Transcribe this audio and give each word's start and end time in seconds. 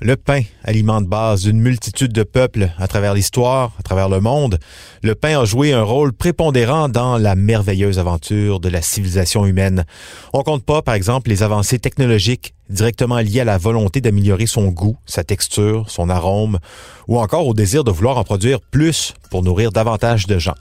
Le 0.00 0.14
pain, 0.14 0.42
aliment 0.62 1.00
de 1.00 1.08
base 1.08 1.42
d'une 1.42 1.58
multitude 1.58 2.12
de 2.12 2.22
peuples 2.22 2.70
à 2.78 2.86
travers 2.86 3.14
l'histoire, 3.14 3.72
à 3.80 3.82
travers 3.82 4.08
le 4.08 4.20
monde, 4.20 4.60
le 5.02 5.16
pain 5.16 5.40
a 5.40 5.44
joué 5.44 5.72
un 5.72 5.82
rôle 5.82 6.12
prépondérant 6.12 6.88
dans 6.88 7.18
la 7.18 7.34
merveilleuse 7.34 7.98
aventure 7.98 8.60
de 8.60 8.68
la 8.68 8.80
civilisation 8.80 9.44
humaine. 9.44 9.84
On 10.32 10.44
compte 10.44 10.64
pas, 10.64 10.82
par 10.82 10.94
exemple, 10.94 11.30
les 11.30 11.42
avancées 11.42 11.80
technologiques 11.80 12.54
directement 12.70 13.18
liées 13.18 13.40
à 13.40 13.44
la 13.44 13.58
volonté 13.58 14.00
d'améliorer 14.00 14.46
son 14.46 14.68
goût, 14.68 14.96
sa 15.04 15.24
texture, 15.24 15.90
son 15.90 16.10
arôme, 16.10 16.60
ou 17.08 17.18
encore 17.18 17.48
au 17.48 17.54
désir 17.54 17.82
de 17.82 17.90
vouloir 17.90 18.18
en 18.18 18.24
produire 18.24 18.60
plus 18.60 19.14
pour 19.30 19.42
nourrir 19.42 19.72
davantage 19.72 20.28
de 20.28 20.38
gens. 20.38 20.54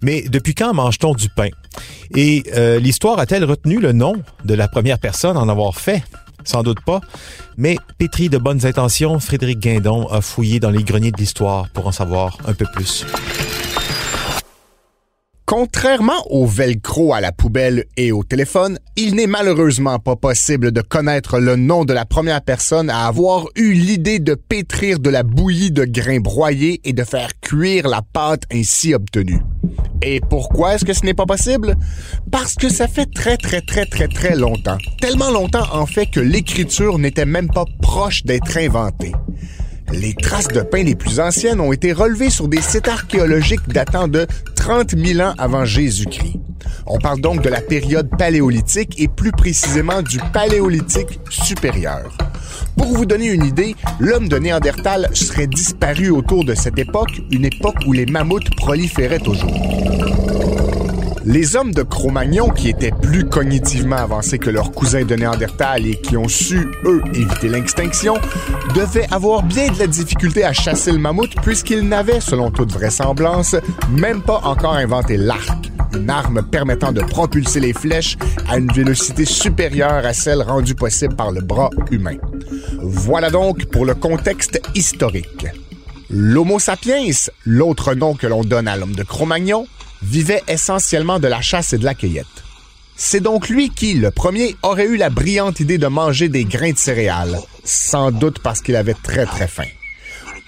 Mais 0.00 0.22
depuis 0.22 0.54
quand 0.54 0.72
mange-t-on 0.72 1.12
du 1.12 1.28
pain? 1.28 1.50
Et 2.16 2.42
euh, 2.54 2.78
l'histoire 2.78 3.18
a-t-elle 3.18 3.44
retenu 3.44 3.80
le 3.80 3.92
nom 3.92 4.14
de 4.46 4.54
la 4.54 4.66
première 4.66 4.98
personne 4.98 5.36
à 5.36 5.40
en 5.40 5.48
avoir 5.50 5.74
fait? 5.74 6.02
Sans 6.48 6.62
doute 6.62 6.80
pas. 6.80 7.02
Mais 7.58 7.76
pétri 7.98 8.30
de 8.30 8.38
bonnes 8.38 8.64
intentions, 8.64 9.20
Frédéric 9.20 9.58
Guindon 9.58 10.06
a 10.06 10.22
fouillé 10.22 10.60
dans 10.60 10.70
les 10.70 10.82
greniers 10.82 11.10
de 11.10 11.18
l'histoire 11.18 11.68
pour 11.68 11.86
en 11.86 11.92
savoir 11.92 12.38
un 12.46 12.54
peu 12.54 12.64
plus. 12.72 13.04
Contrairement 15.48 16.26
au 16.28 16.44
velcro 16.44 17.14
à 17.14 17.22
la 17.22 17.32
poubelle 17.32 17.86
et 17.96 18.12
au 18.12 18.22
téléphone, 18.22 18.78
il 18.96 19.14
n'est 19.14 19.26
malheureusement 19.26 19.98
pas 19.98 20.14
possible 20.14 20.72
de 20.72 20.82
connaître 20.82 21.38
le 21.38 21.56
nom 21.56 21.86
de 21.86 21.94
la 21.94 22.04
première 22.04 22.42
personne 22.42 22.90
à 22.90 23.06
avoir 23.06 23.46
eu 23.56 23.72
l'idée 23.72 24.18
de 24.18 24.34
pétrir 24.34 24.98
de 24.98 25.08
la 25.08 25.22
bouillie 25.22 25.70
de 25.70 25.86
grains 25.86 26.20
broyés 26.20 26.82
et 26.84 26.92
de 26.92 27.02
faire 27.02 27.30
cuire 27.40 27.88
la 27.88 28.02
pâte 28.02 28.42
ainsi 28.52 28.92
obtenue. 28.92 29.40
Et 30.02 30.20
pourquoi 30.20 30.74
est-ce 30.74 30.84
que 30.84 30.92
ce 30.92 31.06
n'est 31.06 31.14
pas 31.14 31.24
possible? 31.24 31.76
Parce 32.30 32.54
que 32.54 32.68
ça 32.68 32.86
fait 32.86 33.10
très 33.10 33.38
très 33.38 33.62
très 33.62 33.86
très 33.86 34.08
très 34.08 34.36
longtemps. 34.36 34.76
Tellement 35.00 35.30
longtemps 35.30 35.66
en 35.72 35.86
fait 35.86 36.10
que 36.10 36.20
l'écriture 36.20 36.98
n'était 36.98 37.24
même 37.24 37.48
pas 37.48 37.64
proche 37.80 38.22
d'être 38.22 38.58
inventée. 38.58 39.14
Les 39.92 40.12
traces 40.12 40.48
de 40.48 40.60
pain 40.60 40.82
les 40.82 40.94
plus 40.94 41.18
anciennes 41.18 41.60
ont 41.60 41.72
été 41.72 41.94
relevées 41.94 42.28
sur 42.28 42.48
des 42.48 42.60
sites 42.60 42.88
archéologiques 42.88 43.66
datant 43.68 44.06
de 44.06 44.26
30 44.68 44.98
000 44.98 45.26
ans 45.26 45.32
avant 45.38 45.64
Jésus-Christ. 45.64 46.36
On 46.86 46.98
parle 46.98 47.22
donc 47.22 47.40
de 47.40 47.48
la 47.48 47.62
période 47.62 48.10
paléolithique 48.18 49.00
et 49.00 49.08
plus 49.08 49.32
précisément 49.32 50.02
du 50.02 50.18
paléolithique 50.30 51.18
supérieur. 51.30 52.14
Pour 52.76 52.88
vous 52.88 53.06
donner 53.06 53.28
une 53.28 53.46
idée, 53.46 53.74
l'homme 53.98 54.28
de 54.28 54.36
Néandertal 54.36 55.08
serait 55.14 55.46
disparu 55.46 56.10
autour 56.10 56.44
de 56.44 56.54
cette 56.54 56.78
époque, 56.78 57.22
une 57.30 57.46
époque 57.46 57.76
où 57.86 57.94
les 57.94 58.04
mammouths 58.04 58.54
proliféraient 58.58 59.20
toujours. 59.20 59.87
Les 61.30 61.56
hommes 61.56 61.74
de 61.74 61.82
Cro-Magnon, 61.82 62.48
qui 62.48 62.70
étaient 62.70 62.90
plus 62.90 63.28
cognitivement 63.28 63.96
avancés 63.96 64.38
que 64.38 64.48
leurs 64.48 64.72
cousins 64.72 65.04
de 65.04 65.14
Néandertal 65.14 65.86
et 65.86 66.00
qui 66.00 66.16
ont 66.16 66.26
su, 66.26 66.70
eux, 66.86 67.02
éviter 67.12 67.50
l'extinction, 67.50 68.14
devaient 68.74 69.06
avoir 69.10 69.42
bien 69.42 69.70
de 69.70 69.78
la 69.78 69.86
difficulté 69.86 70.42
à 70.42 70.54
chasser 70.54 70.90
le 70.90 70.96
mammouth 70.96 71.34
puisqu'ils 71.42 71.86
n'avaient, 71.86 72.20
selon 72.20 72.50
toute 72.50 72.72
vraisemblance, 72.72 73.56
même 73.90 74.22
pas 74.22 74.40
encore 74.42 74.76
inventé 74.76 75.18
l'arc, 75.18 75.70
une 75.94 76.08
arme 76.08 76.42
permettant 76.50 76.92
de 76.92 77.02
propulser 77.02 77.60
les 77.60 77.74
flèches 77.74 78.16
à 78.48 78.56
une 78.56 78.72
vélocité 78.72 79.26
supérieure 79.26 80.06
à 80.06 80.14
celle 80.14 80.40
rendue 80.40 80.76
possible 80.76 81.14
par 81.14 81.30
le 81.30 81.42
bras 81.42 81.68
humain. 81.90 82.16
Voilà 82.80 83.28
donc 83.28 83.66
pour 83.66 83.84
le 83.84 83.94
contexte 83.94 84.62
historique. 84.74 85.46
L'Homo 86.08 86.58
sapiens, 86.58 87.04
l'autre 87.44 87.92
nom 87.92 88.14
que 88.14 88.26
l'on 88.26 88.44
donne 88.44 88.66
à 88.66 88.78
l'homme 88.78 88.94
de 88.94 89.02
Cro-Magnon, 89.02 89.66
vivait 90.02 90.42
essentiellement 90.48 91.18
de 91.18 91.28
la 91.28 91.40
chasse 91.40 91.72
et 91.72 91.78
de 91.78 91.84
la 91.84 91.94
cueillette. 91.94 92.26
C'est 92.96 93.20
donc 93.20 93.48
lui 93.48 93.70
qui, 93.70 93.94
le 93.94 94.10
premier, 94.10 94.56
aurait 94.62 94.86
eu 94.86 94.96
la 94.96 95.08
brillante 95.08 95.60
idée 95.60 95.78
de 95.78 95.86
manger 95.86 96.28
des 96.28 96.44
grains 96.44 96.72
de 96.72 96.78
céréales, 96.78 97.38
sans 97.62 98.10
doute 98.10 98.40
parce 98.40 98.60
qu'il 98.60 98.74
avait 98.74 98.94
très 98.94 99.24
très 99.24 99.46
faim. 99.46 99.68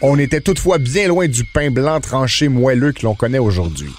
On 0.02 0.18
était 0.18 0.40
toutefois 0.40 0.78
bien 0.78 1.08
loin 1.08 1.28
du 1.28 1.44
pain 1.44 1.70
blanc 1.70 2.00
tranché 2.00 2.48
moelleux 2.48 2.92
que 2.92 3.02
l'on 3.02 3.14
connaît 3.14 3.38
aujourd'hui. 3.38 3.92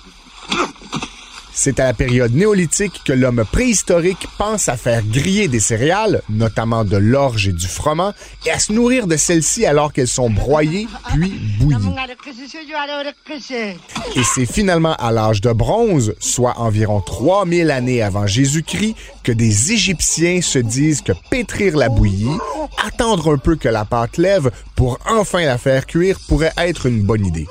C'est 1.53 1.79
à 1.79 1.85
la 1.85 1.93
période 1.93 2.33
néolithique 2.33 3.01
que 3.05 3.13
l'homme 3.13 3.43
préhistorique 3.51 4.27
pense 4.37 4.69
à 4.69 4.77
faire 4.77 5.03
griller 5.03 5.47
des 5.47 5.59
céréales, 5.59 6.21
notamment 6.29 6.83
de 6.83 6.97
l'orge 6.97 7.47
et 7.47 7.51
du 7.51 7.67
froment, 7.67 8.13
et 8.45 8.51
à 8.51 8.59
se 8.59 8.71
nourrir 8.71 9.07
de 9.07 9.17
celles-ci 9.17 9.65
alors 9.65 9.91
qu'elles 9.91 10.07
sont 10.07 10.29
broyées 10.29 10.87
puis 11.11 11.33
bouillies. 11.59 11.95
Et 14.15 14.23
c'est 14.23 14.45
finalement 14.45 14.95
à 14.95 15.11
l'âge 15.11 15.41
de 15.41 15.51
bronze, 15.51 16.15
soit 16.19 16.57
environ 16.57 17.01
3000 17.01 17.69
années 17.69 18.01
avant 18.01 18.27
Jésus-Christ, 18.27 18.95
que 19.23 19.31
des 19.31 19.73
Égyptiens 19.73 20.41
se 20.41 20.59
disent 20.59 21.01
que 21.01 21.13
pétrir 21.29 21.75
la 21.75 21.89
bouillie, 21.89 22.37
attendre 22.85 23.33
un 23.33 23.37
peu 23.37 23.55
que 23.55 23.69
la 23.69 23.85
pâte 23.85 24.17
lève 24.17 24.51
pour 24.75 24.99
enfin 25.07 25.41
la 25.41 25.57
faire 25.57 25.85
cuire 25.85 26.17
pourrait 26.27 26.53
être 26.57 26.85
une 26.85 27.03
bonne 27.03 27.25
idée. 27.25 27.47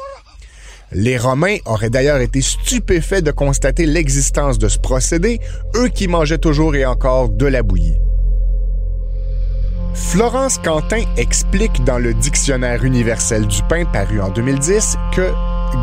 Les 0.92 1.16
Romains 1.16 1.58
auraient 1.66 1.90
d'ailleurs 1.90 2.20
été 2.20 2.40
stupéfaits 2.40 3.22
de 3.22 3.30
constater 3.30 3.86
l'existence 3.86 4.58
de 4.58 4.66
ce 4.66 4.78
procédé, 4.78 5.38
eux 5.76 5.88
qui 5.88 6.08
mangeaient 6.08 6.38
toujours 6.38 6.74
et 6.74 6.84
encore 6.84 7.28
de 7.28 7.46
la 7.46 7.62
bouillie. 7.62 7.98
Florence 9.94 10.58
Quentin 10.58 11.02
explique 11.16 11.84
dans 11.84 11.98
le 11.98 12.12
Dictionnaire 12.14 12.84
universel 12.84 13.46
du 13.46 13.62
pain 13.68 13.84
paru 13.84 14.20
en 14.20 14.30
2010 14.30 14.96
que, 15.14 15.30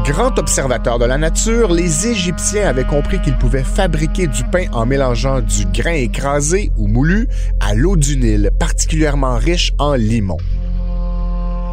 grand 0.03 0.38
observateur 0.40 1.00
de 1.00 1.06
la 1.06 1.17
nature, 1.17 1.72
les 1.72 2.07
Égyptiens 2.07 2.67
avaient 2.67 2.84
compris 2.84 3.22
qu'ils 3.22 3.38
pouvaient 3.38 3.63
fabriquer 3.63 4.28
du 4.28 4.44
pain 4.46 4.66
en 4.73 4.85
mélangeant 4.85 5.40
du 5.40 5.66
grain 5.67 5.94
écrasé 5.94 6.72
ou 6.75 6.88
moulu 6.88 7.29
à 7.62 7.75
l'eau 7.75 7.96
du 7.96 8.17
Nil, 8.17 8.51
particulièrement 8.59 9.38
riche 9.38 9.73
en 9.78 9.94
limon. 9.94 10.38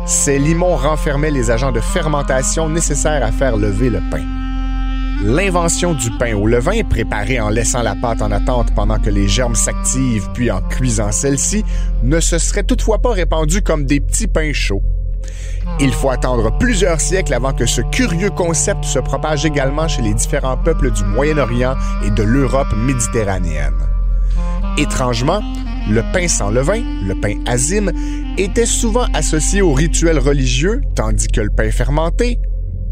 Ces 0.06 0.38
limons 0.38 0.76
renfermaient 0.76 1.30
les 1.30 1.50
agents 1.50 1.72
de 1.72 1.80
fermentation 1.80 2.68
nécessaires 2.68 3.24
à 3.24 3.32
faire 3.32 3.56
lever 3.56 3.88
le 3.88 4.00
pain. 4.10 4.22
L'invention 5.22 5.94
du 5.94 6.10
pain 6.10 6.34
au 6.36 6.46
levain, 6.46 6.82
préparé 6.82 7.40
en 7.40 7.48
laissant 7.48 7.82
la 7.82 7.94
pâte 7.94 8.20
en 8.20 8.30
attente 8.30 8.74
pendant 8.74 8.98
que 8.98 9.08
les 9.08 9.28
germes 9.28 9.54
s'activent 9.54 10.28
puis 10.34 10.50
en 10.50 10.60
cuisant 10.60 11.10
celle-ci, 11.10 11.64
ne 12.02 12.20
se 12.20 12.36
serait 12.36 12.64
toutefois 12.64 12.98
pas 12.98 13.12
répandue 13.12 13.62
comme 13.62 13.86
des 13.86 14.00
petits 14.00 14.26
pains 14.26 14.52
chauds. 14.52 14.82
Il 15.80 15.92
faut 15.92 16.10
attendre 16.10 16.56
plusieurs 16.58 17.00
siècles 17.00 17.32
avant 17.32 17.54
que 17.54 17.64
ce 17.64 17.80
curieux 17.80 18.30
concept 18.30 18.84
se 18.84 18.98
propage 18.98 19.46
également 19.46 19.88
chez 19.88 20.02
les 20.02 20.12
différents 20.12 20.58
peuples 20.58 20.90
du 20.90 21.04
Moyen-Orient 21.04 21.76
et 22.04 22.10
de 22.10 22.22
l'Europe 22.22 22.74
méditerranéenne. 22.76 23.78
Étrangement, 24.76 25.40
le 25.88 26.02
pain 26.12 26.28
sans 26.28 26.50
levain, 26.50 26.82
le 27.06 27.14
pain 27.14 27.34
azime, 27.46 27.92
était 28.38 28.66
souvent 28.66 29.06
associé 29.14 29.62
aux 29.62 29.72
rituels 29.72 30.18
religieux, 30.18 30.80
tandis 30.94 31.28
que 31.28 31.40
le 31.40 31.50
pain 31.50 31.70
fermenté, 31.70 32.38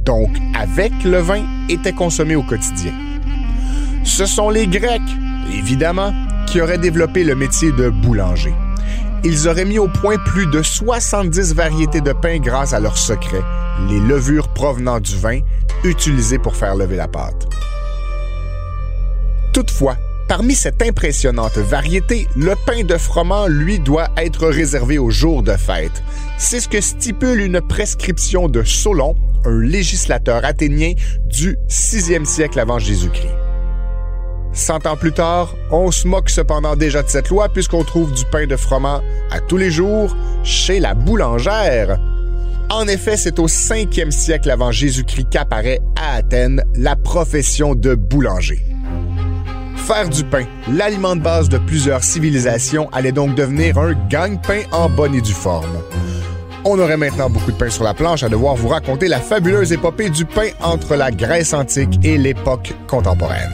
donc 0.04 0.30
avec 0.58 0.92
le 1.04 1.18
vin, 1.18 1.44
était 1.68 1.92
consommé 1.92 2.36
au 2.36 2.42
quotidien. 2.42 2.92
Ce 4.04 4.26
sont 4.26 4.50
les 4.50 4.66
Grecs, 4.66 5.00
évidemment, 5.52 6.12
qui 6.46 6.60
auraient 6.60 6.78
développé 6.78 7.24
le 7.24 7.34
métier 7.34 7.72
de 7.72 7.88
boulanger. 7.88 8.52
Ils 9.24 9.48
auraient 9.48 9.64
mis 9.64 9.78
au 9.78 9.88
point 9.88 10.18
plus 10.18 10.46
de 10.46 10.62
70 10.62 11.54
variétés 11.54 12.00
de 12.00 12.12
pain 12.12 12.38
grâce 12.38 12.72
à 12.72 12.80
leur 12.80 12.98
secret, 12.98 13.42
les 13.88 14.00
levures 14.00 14.48
provenant 14.48 14.98
du 14.98 15.16
vin, 15.16 15.38
utilisées 15.84 16.38
pour 16.38 16.56
faire 16.56 16.74
lever 16.74 16.96
la 16.96 17.08
pâte. 17.08 17.46
Toutefois, 19.52 19.96
Parmi 20.34 20.54
cette 20.54 20.80
impressionnante 20.80 21.58
variété, 21.58 22.26
le 22.36 22.54
pain 22.64 22.84
de 22.84 22.96
froment, 22.96 23.48
lui, 23.48 23.78
doit 23.78 24.08
être 24.16 24.48
réservé 24.48 24.96
aux 24.96 25.10
jours 25.10 25.42
de 25.42 25.52
fête. 25.52 26.02
C'est 26.38 26.60
ce 26.60 26.70
que 26.70 26.80
stipule 26.80 27.40
une 27.40 27.60
prescription 27.60 28.48
de 28.48 28.62
Solon, 28.62 29.14
un 29.44 29.60
législateur 29.60 30.42
athénien 30.42 30.94
du 31.26 31.58
6e 31.68 32.24
siècle 32.24 32.58
avant 32.58 32.78
Jésus-Christ. 32.78 33.34
Cent 34.54 34.86
ans 34.86 34.96
plus 34.96 35.12
tard, 35.12 35.54
on 35.70 35.90
se 35.90 36.08
moque 36.08 36.30
cependant 36.30 36.76
déjà 36.76 37.02
de 37.02 37.10
cette 37.10 37.28
loi 37.28 37.50
puisqu'on 37.50 37.84
trouve 37.84 38.10
du 38.14 38.24
pain 38.24 38.46
de 38.46 38.56
froment 38.56 39.02
à 39.30 39.40
tous 39.40 39.58
les 39.58 39.70
jours 39.70 40.16
chez 40.44 40.80
la 40.80 40.94
boulangère. 40.94 41.98
En 42.70 42.88
effet, 42.88 43.18
c'est 43.18 43.38
au 43.38 43.48
5e 43.48 44.10
siècle 44.10 44.50
avant 44.50 44.72
Jésus-Christ 44.72 45.26
qu'apparaît 45.30 45.80
à 45.94 46.14
Athènes 46.14 46.64
la 46.74 46.96
profession 46.96 47.74
de 47.74 47.94
boulanger. 47.94 48.64
Faire 49.94 50.08
du 50.08 50.24
pain, 50.24 50.46
l'aliment 50.72 51.16
de 51.16 51.20
base 51.20 51.50
de 51.50 51.58
plusieurs 51.58 52.02
civilisations, 52.02 52.88
allait 52.92 53.12
donc 53.12 53.34
devenir 53.34 53.76
un 53.76 53.92
gagne-pain 54.08 54.62
en 54.72 54.88
bonne 54.88 55.14
et 55.14 55.20
due 55.20 55.34
forme. 55.34 55.82
On 56.64 56.78
aurait 56.78 56.96
maintenant 56.96 57.28
beaucoup 57.28 57.52
de 57.52 57.58
pain 57.58 57.68
sur 57.68 57.84
la 57.84 57.92
planche 57.92 58.22
à 58.22 58.30
devoir 58.30 58.54
vous 58.54 58.68
raconter 58.68 59.06
la 59.06 59.20
fabuleuse 59.20 59.70
épopée 59.70 60.08
du 60.08 60.24
pain 60.24 60.48
entre 60.62 60.96
la 60.96 61.10
Grèce 61.10 61.52
antique 61.52 62.00
et 62.04 62.16
l'époque 62.16 62.72
contemporaine. 62.86 63.52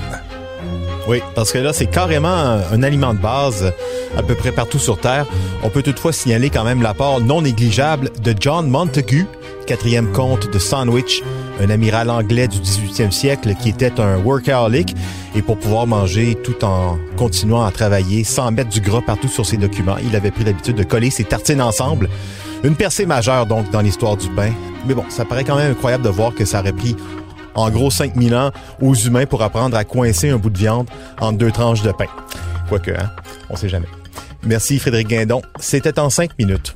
Oui, 1.08 1.20
parce 1.34 1.50
que 1.50 1.58
là, 1.58 1.72
c'est 1.72 1.86
carrément 1.86 2.28
un, 2.28 2.82
aliment 2.84 3.14
de 3.14 3.18
base 3.18 3.72
à 4.16 4.22
peu 4.22 4.36
près 4.36 4.52
partout 4.52 4.78
sur 4.78 5.00
Terre. 5.00 5.26
On 5.64 5.70
peut 5.70 5.82
toutefois 5.82 6.12
signaler 6.12 6.50
quand 6.50 6.62
même 6.62 6.82
l'apport 6.82 7.20
non 7.20 7.42
négligeable 7.42 8.10
de 8.22 8.32
John 8.38 8.68
Montagu, 8.70 9.26
quatrième 9.66 10.12
comte 10.12 10.52
de 10.52 10.58
Sandwich, 10.60 11.24
un 11.60 11.70
amiral 11.70 12.10
anglais 12.10 12.48
du 12.48 12.58
18e 12.58 13.10
siècle 13.10 13.54
qui 13.54 13.68
était 13.70 14.00
un 14.00 14.18
workaholic 14.18 14.94
et 15.34 15.42
pour 15.42 15.58
pouvoir 15.58 15.86
manger 15.86 16.36
tout 16.36 16.64
en 16.64 16.98
continuant 17.16 17.64
à 17.64 17.70
travailler 17.70 18.24
sans 18.24 18.50
mettre 18.50 18.70
du 18.70 18.80
gras 18.80 19.02
partout 19.02 19.28
sur 19.28 19.44
ses 19.44 19.56
documents, 19.56 19.96
il 20.02 20.14
avait 20.16 20.30
pris 20.30 20.44
l'habitude 20.44 20.76
de 20.76 20.84
coller 20.84 21.10
ses 21.10 21.24
tartines 21.24 21.62
ensemble. 21.62 22.08
Une 22.64 22.74
percée 22.74 23.06
majeure 23.06 23.46
donc 23.46 23.70
dans 23.70 23.80
l'histoire 23.80 24.16
du 24.16 24.28
pain. 24.30 24.52
Mais 24.86 24.94
bon, 24.94 25.04
ça 25.08 25.24
paraît 25.24 25.44
quand 25.44 25.56
même 25.56 25.72
incroyable 25.72 26.04
de 26.04 26.08
voir 26.08 26.34
que 26.34 26.44
ça 26.44 26.60
aurait 26.60 26.72
pris 26.72 26.96
en 27.54 27.70
gros 27.70 27.90
5000 27.90 28.34
ans 28.34 28.50
aux 28.80 28.94
humains 28.94 29.26
pour 29.26 29.42
apprendre 29.42 29.76
à 29.76 29.84
coincer 29.84 30.30
un 30.30 30.36
bout 30.36 30.50
de 30.50 30.58
viande 30.58 30.88
entre 31.20 31.38
deux 31.38 31.50
tranches 31.50 31.82
de 31.82 31.92
pain. 31.92 32.06
Quoique, 32.68 32.90
hein, 32.90 33.10
on 33.50 33.56
sait 33.56 33.68
jamais. 33.68 33.88
Merci 34.44 34.78
Frédéric 34.78 35.08
Guindon. 35.08 35.42
C'était 35.58 35.98
en 35.98 36.10
cinq 36.10 36.38
minutes. 36.38 36.74